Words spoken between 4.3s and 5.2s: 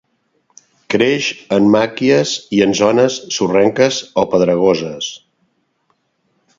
pedregoses.